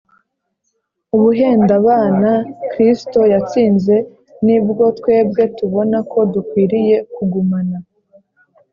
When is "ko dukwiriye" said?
6.11-6.97